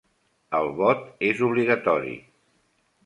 El 0.59 0.71
vot 0.79 1.03
és 1.29 1.43
obligatori. 1.49 2.17